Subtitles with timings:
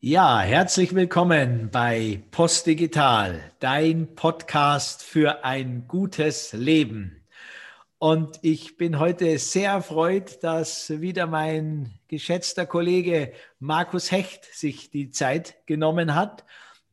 [0.00, 7.24] Ja, herzlich willkommen bei Postdigital, dein Podcast für ein gutes Leben.
[7.98, 15.10] Und ich bin heute sehr erfreut, dass wieder mein geschätzter Kollege Markus Hecht sich die
[15.10, 16.44] Zeit genommen hat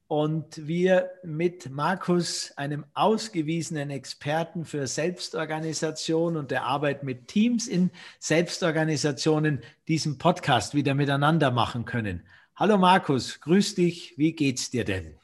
[0.07, 7.91] und wir mit Markus, einem ausgewiesenen Experten für Selbstorganisation und der Arbeit mit Teams in
[8.17, 12.23] Selbstorganisationen, diesen Podcast wieder miteinander machen können.
[12.57, 14.13] Hallo Markus, grüß dich.
[14.15, 15.17] Wie geht's dir denn?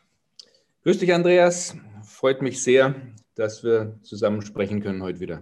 [0.84, 1.78] Grüß dich, Andreas.
[2.04, 2.94] Freut mich sehr,
[3.36, 5.42] dass wir zusammen sprechen können heute wieder.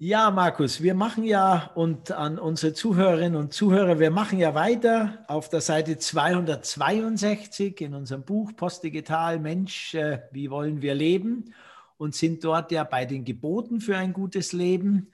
[0.00, 5.24] Ja, Markus, wir machen ja und an unsere Zuhörerinnen und Zuhörer, wir machen ja weiter
[5.28, 11.54] auf der Seite 262 in unserem Buch Postdigital Mensch, äh, wie wollen wir leben?
[11.96, 15.12] Und sind dort ja bei den Geboten für ein gutes Leben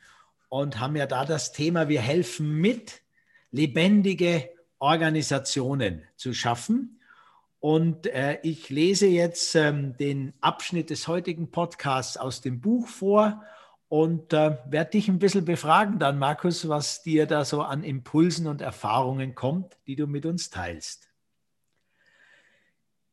[0.49, 3.03] und haben ja da das Thema, wir helfen mit,
[3.51, 4.54] lebendige
[4.85, 7.01] Organisationen zu schaffen.
[7.59, 13.43] Und äh, ich lese jetzt ähm, den Abschnitt des heutigen Podcasts aus dem Buch vor
[13.89, 18.47] und äh, werde dich ein bisschen befragen dann, Markus, was dir da so an Impulsen
[18.47, 21.09] und Erfahrungen kommt, die du mit uns teilst.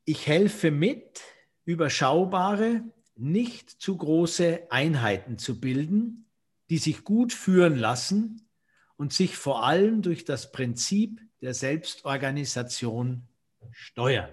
[0.04, 1.22] Ich helfe mit,
[1.64, 2.84] überschaubare,
[3.16, 6.26] nicht zu große Einheiten zu bilden,
[6.70, 8.50] die sich gut führen lassen
[8.98, 13.24] und sich vor allem durch das Prinzip der Selbstorganisation
[13.72, 14.30] steuern.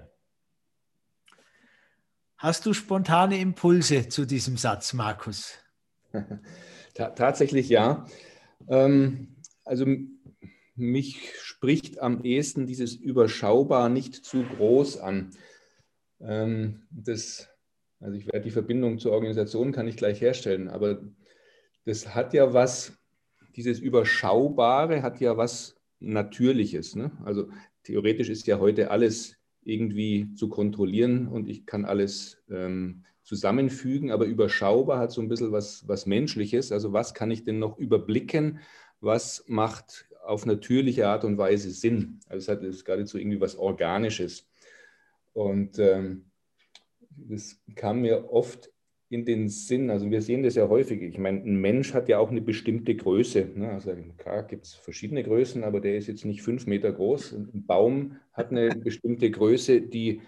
[2.37, 5.55] Hast du spontane Impulse zu diesem Satz, Markus?
[6.95, 8.07] Tatsächlich ja.
[8.69, 9.87] Ähm, also
[10.77, 15.31] mich spricht am ehesten dieses überschaubar nicht zu groß an.
[16.21, 17.49] Ähm, das,
[18.01, 21.03] also ich werde die Verbindung zur Organisation kann ich gleich herstellen, aber
[21.85, 22.93] das hat ja was,
[23.57, 26.97] dieses Überschaubare hat ja was Natürliches.
[26.97, 27.11] Ne?
[27.25, 27.49] Also
[27.83, 34.25] theoretisch ist ja heute alles irgendwie zu kontrollieren und ich kann alles ähm, zusammenfügen, aber
[34.25, 36.73] überschaubar hat so ein bisschen was, was Menschliches.
[36.73, 38.61] Also was kann ich denn noch überblicken?
[39.01, 42.21] Was macht auf natürliche Art und Weise Sinn?
[42.29, 44.49] Also es hat es geradezu irgendwie was Organisches.
[45.35, 46.25] Und ähm,
[47.11, 48.71] das kam mir oft
[49.11, 52.19] in den Sinn, also wir sehen das ja häufig, ich meine, ein Mensch hat ja
[52.19, 53.49] auch eine bestimmte Größe.
[53.55, 53.71] Ne?
[53.71, 57.33] Also klar gibt es verschiedene Größen, aber der ist jetzt nicht fünf Meter groß.
[57.33, 60.21] Ein Baum hat eine bestimmte Größe, die,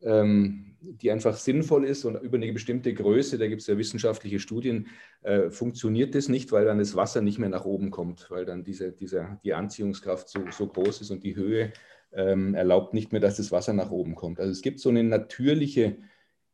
[0.00, 4.40] ähm, die einfach sinnvoll ist und über eine bestimmte Größe, da gibt es ja wissenschaftliche
[4.40, 4.86] Studien,
[5.20, 8.64] äh, funktioniert das nicht, weil dann das Wasser nicht mehr nach oben kommt, weil dann
[8.64, 11.72] diese, diese, die Anziehungskraft so, so groß ist und die Höhe
[12.12, 14.40] ähm, erlaubt nicht mehr, dass das Wasser nach oben kommt.
[14.40, 15.98] Also es gibt so eine natürliche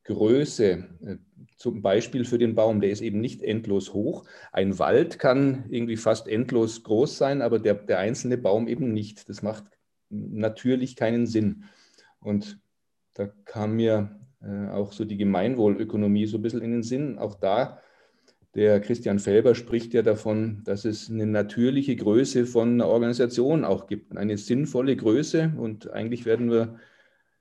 [0.05, 1.17] Größe, äh,
[1.56, 4.25] zum Beispiel für den Baum, der ist eben nicht endlos hoch.
[4.53, 9.28] Ein Wald kann irgendwie fast endlos groß sein, aber der, der einzelne Baum eben nicht.
[9.28, 9.65] Das macht
[10.10, 11.65] natürlich keinen Sinn.
[12.21, 12.59] Und
[13.15, 17.19] da kam mir äh, auch so die Gemeinwohlökonomie so ein bisschen in den Sinn.
[17.19, 17.81] Auch da,
[18.55, 23.87] der Christian Felber spricht ja davon, dass es eine natürliche Größe von einer Organisation auch
[23.87, 25.53] gibt, eine sinnvolle Größe.
[25.56, 26.78] Und eigentlich werden wir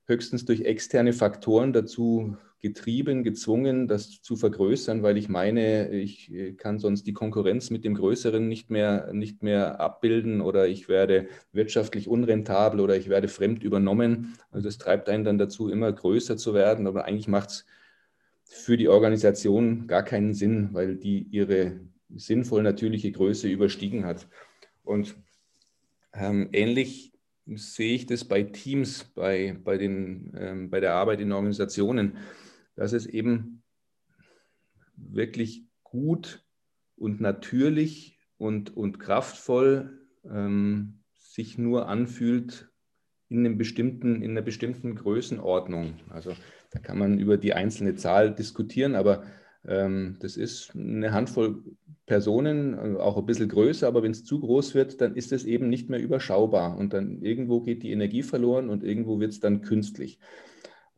[0.06, 6.54] höchstens durch externe Faktoren dazu getrieben, gezwungen, das zu vergrößern, weil ich meine, ich äh,
[6.54, 11.28] kann sonst die Konkurrenz mit dem Größeren nicht mehr, nicht mehr abbilden oder ich werde
[11.52, 14.34] wirtschaftlich unrentabel oder ich werde fremd übernommen.
[14.52, 17.66] Also das treibt einen dann dazu, immer größer zu werden, aber eigentlich macht es
[18.44, 21.80] für die Organisation gar keinen Sinn, weil die ihre
[22.16, 24.28] sinnvoll natürliche Größe überstiegen hat.
[24.84, 25.16] Und
[26.14, 27.12] ähm, ähnlich
[27.46, 32.18] sehe ich das bei Teams, bei, bei, den, ähm, bei der Arbeit in Organisationen
[32.78, 33.64] dass es eben
[34.96, 36.46] wirklich gut
[36.96, 42.72] und natürlich und, und kraftvoll ähm, sich nur anfühlt
[43.30, 45.96] in, einem bestimmten, in einer bestimmten Größenordnung.
[46.10, 46.34] Also
[46.72, 49.24] da kann man über die einzelne Zahl diskutieren, aber
[49.66, 51.64] ähm, das ist eine Handvoll
[52.06, 55.46] Personen, äh, auch ein bisschen größer, aber wenn es zu groß wird, dann ist es
[55.46, 59.40] eben nicht mehr überschaubar und dann irgendwo geht die Energie verloren und irgendwo wird es
[59.40, 60.20] dann künstlich.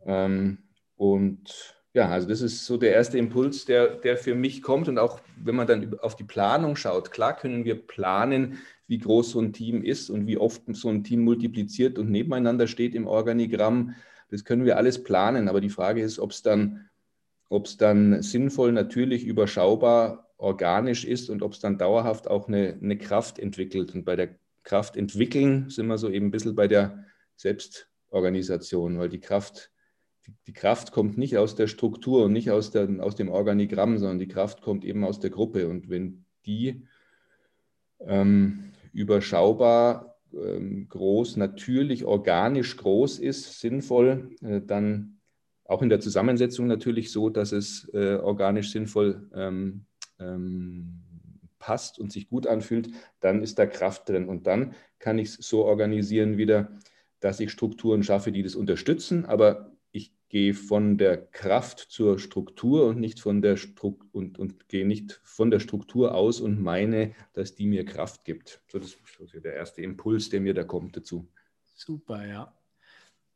[0.06, 0.69] Ähm,
[1.00, 4.90] und ja, also das ist so der erste Impuls, der, der für mich kommt.
[4.90, 8.58] Und auch wenn man dann auf die Planung schaut, klar können wir planen,
[8.88, 12.68] wie groß so ein Team ist und wie oft so ein Team multipliziert und nebeneinander
[12.68, 13.96] steht im Organigramm.
[14.30, 15.48] Das können wir alles planen.
[15.48, 16.90] Aber die Frage ist, ob es dann,
[17.78, 23.40] dann sinnvoll, natürlich, überschaubar, organisch ist und ob es dann dauerhaft auch eine, eine Kraft
[23.40, 23.96] entwickelt.
[23.96, 27.06] Und bei der Kraft entwickeln sind wir so eben ein bisschen bei der
[27.38, 29.72] Selbstorganisation, weil die Kraft
[30.48, 34.20] die Kraft kommt nicht aus der Struktur und nicht aus, der, aus dem Organigramm, sondern
[34.20, 35.68] die Kraft kommt eben aus der Gruppe.
[35.68, 36.86] Und wenn die
[38.00, 45.20] ähm, überschaubar ähm, groß, natürlich, organisch groß ist, sinnvoll, äh, dann
[45.66, 49.86] auch in der Zusammensetzung natürlich so, dass es äh, organisch sinnvoll ähm,
[50.20, 51.04] ähm,
[51.60, 52.90] passt und sich gut anfühlt,
[53.20, 54.28] dann ist da Kraft drin.
[54.28, 56.72] Und dann kann ich es so organisieren wieder,
[57.20, 59.69] dass ich Strukturen schaffe, die das unterstützen, aber
[60.30, 65.20] gehe von der Kraft zur Struktur und nicht von der Stru und, und gehe nicht
[65.24, 68.62] von der Struktur aus und meine, dass die mir Kraft gibt.
[68.68, 71.28] So, das ist der erste Impuls, der mir da kommt dazu.
[71.76, 72.54] Super, ja.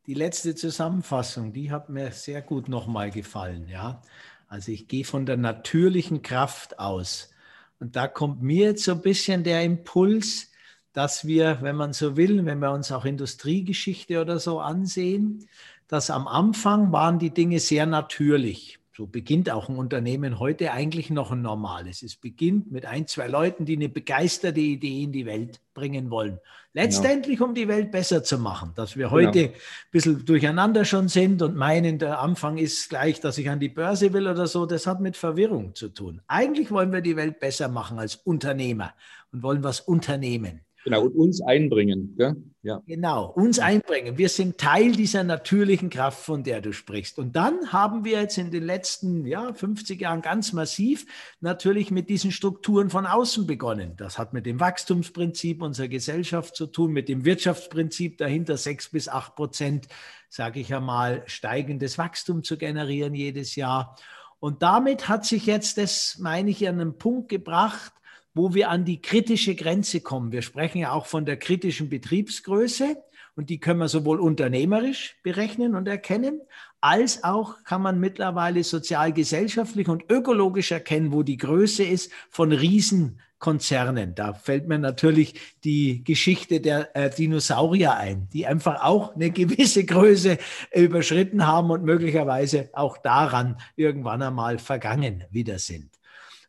[0.05, 4.01] Die letzte Zusammenfassung, die hat mir sehr gut nochmal gefallen, ja.
[4.47, 7.33] Also ich gehe von der natürlichen Kraft aus.
[7.79, 10.51] Und da kommt mir jetzt so ein bisschen der Impuls,
[10.93, 15.47] dass wir, wenn man so will, wenn wir uns auch Industriegeschichte oder so ansehen,
[15.87, 18.79] dass am Anfang waren die Dinge sehr natürlich.
[18.95, 22.03] So beginnt auch ein Unternehmen heute eigentlich noch ein normales.
[22.03, 26.39] Es beginnt mit ein, zwei Leuten, die eine begeisterte Idee in die Welt bringen wollen.
[26.73, 27.49] Letztendlich, genau.
[27.49, 28.73] um die Welt besser zu machen.
[28.75, 29.53] Dass wir heute genau.
[29.53, 29.59] ein
[29.89, 34.13] bisschen durcheinander schon sind und meinen, der Anfang ist gleich, dass ich an die Börse
[34.13, 36.21] will oder so, das hat mit Verwirrung zu tun.
[36.27, 38.93] Eigentlich wollen wir die Welt besser machen als Unternehmer
[39.31, 40.61] und wollen was unternehmen.
[40.83, 42.15] Genau, und uns einbringen.
[42.17, 42.35] Gell?
[42.61, 42.81] Ja.
[42.85, 44.17] Genau, uns einbringen.
[44.17, 47.19] Wir sind Teil dieser natürlichen Kraft, von der du sprichst.
[47.19, 51.05] Und dann haben wir jetzt in den letzten ja, 50 Jahren ganz massiv
[51.41, 53.93] natürlich mit diesen Strukturen von außen begonnen.
[53.97, 59.09] Das hat mit dem Wachstumsprinzip unserer Gesellschaft zu tun, mit dem Wirtschaftsprinzip dahinter, sechs bis
[59.09, 59.87] acht Prozent,
[60.29, 63.97] sage ich einmal, steigendes Wachstum zu generieren jedes Jahr.
[64.39, 67.93] Und damit hat sich jetzt, das meine ich, an einen Punkt gebracht,
[68.33, 70.31] wo wir an die kritische Grenze kommen.
[70.31, 72.97] Wir sprechen ja auch von der kritischen Betriebsgröße
[73.35, 76.41] und die können wir sowohl unternehmerisch berechnen und erkennen,
[76.81, 84.15] als auch kann man mittlerweile sozial-gesellschaftlich und ökologisch erkennen, wo die Größe ist von Riesenkonzernen.
[84.15, 89.85] Da fällt mir natürlich die Geschichte der äh, Dinosaurier ein, die einfach auch eine gewisse
[89.85, 90.37] Größe
[90.73, 95.89] überschritten haben und möglicherweise auch daran irgendwann einmal vergangen wieder sind.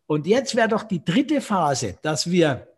[0.06, 2.68] Und jetzt wäre doch die dritte Phase, dass wir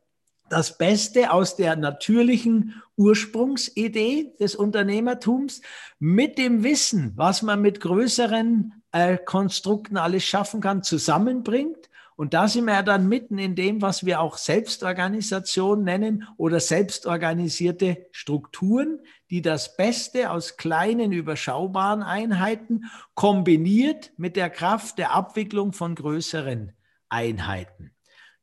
[0.49, 5.61] das Beste aus der natürlichen Ursprungsidee des Unternehmertums
[5.99, 11.91] mit dem Wissen, was man mit größeren äh, Konstrukten alles schaffen kann, zusammenbringt.
[12.15, 16.61] Und da sind wir ja dann mitten in dem, was wir auch Selbstorganisation nennen oder
[16.61, 22.85] selbstorganisierte Strukturen, die das Beste aus kleinen, überschaubaren Einheiten
[23.15, 26.73] kombiniert mit der Kraft der Abwicklung von größeren
[27.09, 27.93] Einheiten.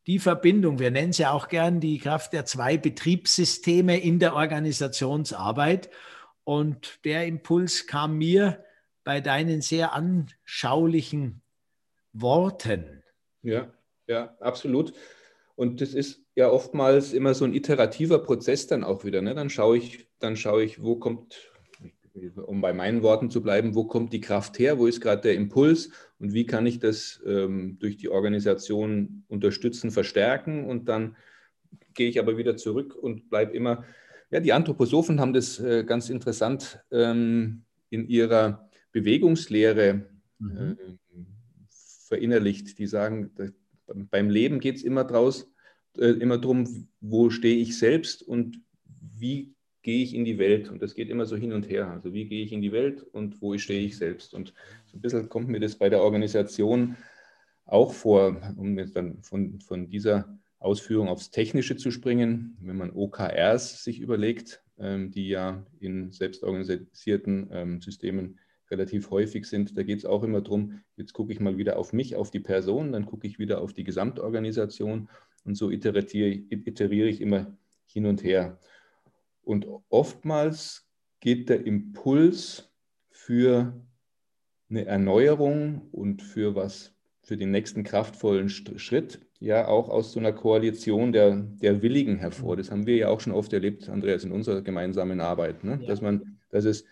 [0.05, 4.35] Die Verbindung, wir nennen es ja auch gern die Kraft der zwei Betriebssysteme in der
[4.35, 5.89] Organisationsarbeit.
[6.43, 8.65] Und der Impuls kam mir
[9.05, 11.41] bei deinen sehr anschaulichen
[12.11, 13.03] Worten.
[13.43, 13.71] Ja,
[14.07, 14.93] ja, absolut.
[15.55, 19.21] Und das ist ja oftmals immer so ein iterativer Prozess dann auch wieder.
[19.21, 19.35] Ne?
[19.35, 21.52] Dann schaue ich, dann schaue ich, wo kommt
[22.45, 25.35] um bei meinen Worten zu bleiben, wo kommt die Kraft her, wo ist gerade der
[25.35, 25.89] Impuls
[26.19, 31.15] und wie kann ich das ähm, durch die Organisation unterstützen, verstärken und dann
[31.93, 33.83] gehe ich aber wieder zurück und bleibe immer,
[34.29, 40.05] ja, die Anthroposophen haben das äh, ganz interessant ähm, in ihrer Bewegungslehre
[40.39, 40.77] mhm.
[40.79, 41.23] äh,
[42.07, 42.77] verinnerlicht.
[42.79, 43.31] Die sagen,
[43.87, 45.51] beim Leben geht es immer draus,
[45.97, 48.59] äh, immer darum, wo stehe ich selbst und
[48.99, 49.52] wie
[49.83, 50.69] gehe ich in die Welt?
[50.69, 51.91] Und das geht immer so hin und her.
[51.91, 54.33] Also wie gehe ich in die Welt und wo stehe ich selbst?
[54.33, 54.53] Und
[54.85, 56.95] so ein bisschen kommt mir das bei der Organisation
[57.65, 62.91] auch vor, um jetzt dann von, von dieser Ausführung aufs Technische zu springen, wenn man
[62.91, 68.39] OKRs sich überlegt, ähm, die ja in selbstorganisierten ähm, Systemen
[68.71, 69.77] relativ häufig sind.
[69.77, 72.39] Da geht es auch immer darum, jetzt gucke ich mal wieder auf mich, auf die
[72.39, 75.09] Person, dann gucke ich wieder auf die Gesamtorganisation
[75.45, 78.59] und so iteriere, iteriere ich immer hin und her.
[79.43, 80.87] Und oftmals
[81.19, 82.71] geht der Impuls
[83.09, 83.73] für
[84.69, 90.33] eine Erneuerung und für was, für den nächsten kraftvollen Schritt ja auch aus so einer
[90.33, 92.55] Koalition der, der Willigen hervor.
[92.55, 95.79] Das haben wir ja auch schon oft erlebt, Andreas, in unserer gemeinsamen Arbeit, ne?
[95.85, 96.85] Dass man, dass es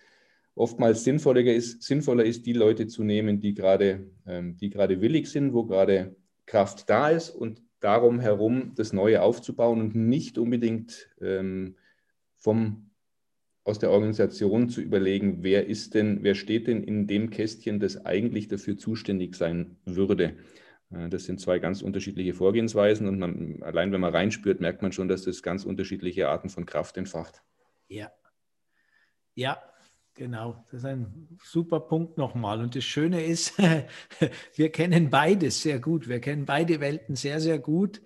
[0.55, 5.29] oftmals sinnvoller ist, sinnvoller ist, die Leute zu nehmen, die gerade, ähm, die gerade willig
[5.29, 6.15] sind, wo gerade
[6.46, 11.75] Kraft da ist und darum herum das Neue aufzubauen und nicht unbedingt ähm,
[12.41, 12.89] vom,
[13.63, 18.05] aus der Organisation zu überlegen, wer ist denn, wer steht denn in dem Kästchen, das
[18.05, 20.38] eigentlich dafür zuständig sein würde.
[20.89, 24.91] Äh, das sind zwei ganz unterschiedliche Vorgehensweisen und man, allein wenn man reinspürt, merkt man
[24.91, 27.43] schon, dass das ganz unterschiedliche Arten von Kraft entfacht.
[27.88, 28.12] Ja,
[29.36, 29.62] ja,
[30.15, 30.65] genau.
[30.71, 32.60] Das ist ein super Punkt nochmal.
[32.60, 33.53] Und das Schöne ist,
[34.55, 36.10] wir kennen beides sehr gut.
[36.10, 38.01] Wir kennen beide Welten sehr, sehr gut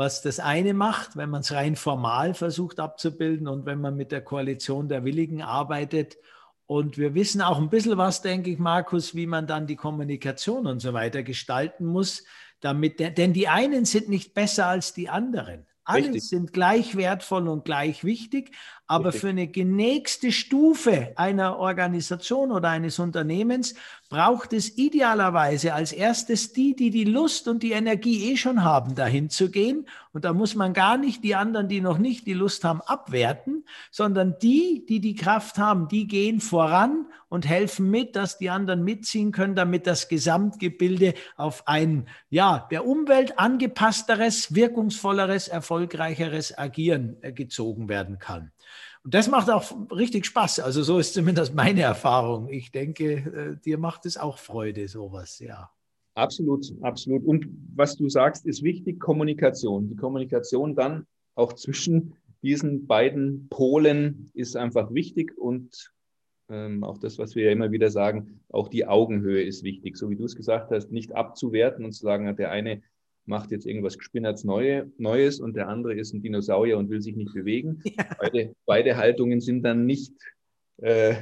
[0.00, 4.12] was das eine macht, wenn man es rein formal versucht abzubilden und wenn man mit
[4.12, 6.16] der Koalition der Willigen arbeitet.
[6.64, 10.66] Und wir wissen auch ein bisschen was, denke ich, Markus, wie man dann die Kommunikation
[10.66, 12.24] und so weiter gestalten muss,
[12.60, 15.66] damit, denn die einen sind nicht besser als die anderen.
[15.90, 16.28] Alle Richtig.
[16.28, 18.52] sind gleich wertvoll und gleich wichtig,
[18.86, 19.20] aber Richtig.
[19.20, 23.74] für eine nächste Stufe einer Organisation oder eines Unternehmens
[24.08, 28.94] braucht es idealerweise als erstes die, die die Lust und die Energie eh schon haben,
[28.94, 29.86] dahin zu gehen.
[30.12, 33.59] Und da muss man gar nicht die anderen, die noch nicht die Lust haben, abwerten,
[33.90, 38.84] sondern die, die die Kraft haben, die gehen voran und helfen mit, dass die anderen
[38.84, 47.32] mitziehen können, damit das Gesamtgebilde auf ein, ja, der Umwelt angepassteres, wirkungsvolleres, erfolgreicheres Agieren äh,
[47.32, 48.52] gezogen werden kann.
[49.02, 50.60] Und das macht auch richtig Spaß.
[50.60, 52.48] Also so ist zumindest meine Erfahrung.
[52.48, 55.70] Ich denke, äh, dir macht es auch Freude, sowas, ja.
[56.14, 57.24] Absolut, absolut.
[57.24, 59.88] Und was du sagst, ist wichtig, Kommunikation.
[59.88, 65.92] Die Kommunikation dann auch zwischen diesen beiden Polen ist einfach wichtig und
[66.48, 69.96] ähm, auch das, was wir ja immer wieder sagen, auch die Augenhöhe ist wichtig.
[69.96, 72.82] So wie du es gesagt hast, nicht abzuwerten und zu sagen, der eine
[73.26, 77.16] macht jetzt irgendwas Gespinnerts Neue, Neues und der andere ist ein Dinosaurier und will sich
[77.16, 77.82] nicht bewegen.
[77.96, 78.04] Ja.
[78.18, 80.12] Beide, beide Haltungen sind dann nicht,
[80.78, 81.14] äh,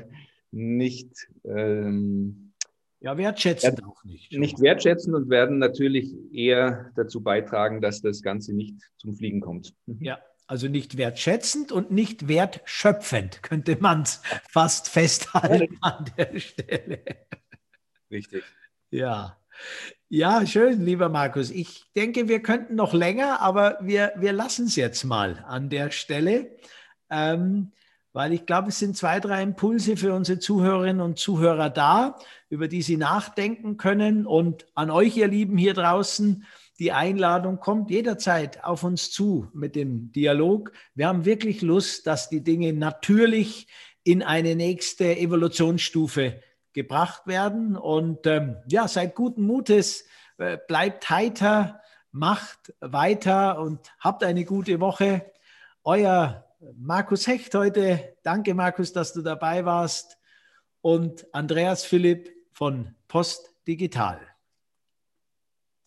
[0.50, 2.52] nicht ähm,
[3.00, 4.32] ja, wertschätzend auch nicht.
[4.32, 9.74] Nicht wertschätzend und werden natürlich eher dazu beitragen, dass das Ganze nicht zum Fliegen kommt.
[9.86, 10.02] Mhm.
[10.02, 10.18] Ja,
[10.48, 17.04] also nicht wertschätzend und nicht wertschöpfend, könnte man es fast festhalten an der Stelle.
[18.10, 18.42] Richtig.
[18.90, 19.36] Ja.
[20.08, 21.50] Ja, schön, lieber Markus.
[21.50, 25.90] Ich denke, wir könnten noch länger, aber wir, wir lassen es jetzt mal an der
[25.90, 26.56] Stelle,
[27.10, 27.72] ähm,
[28.14, 32.68] weil ich glaube, es sind zwei, drei Impulse für unsere Zuhörerinnen und Zuhörer da, über
[32.68, 34.26] die sie nachdenken können.
[34.26, 36.46] Und an euch, ihr Lieben hier draußen,
[36.78, 40.72] die Einladung kommt jederzeit auf uns zu mit dem Dialog.
[40.94, 43.66] Wir haben wirklich Lust, dass die Dinge natürlich
[44.04, 46.40] in eine nächste Evolutionsstufe
[46.72, 47.76] gebracht werden.
[47.76, 50.04] Und ähm, ja, seid guten Mutes,
[50.38, 51.80] äh, bleibt heiter,
[52.12, 55.32] macht weiter und habt eine gute Woche.
[55.82, 56.44] Euer
[56.76, 58.16] Markus Hecht heute.
[58.22, 60.16] Danke, Markus, dass du dabei warst.
[60.80, 64.20] Und Andreas Philipp von Post Digital.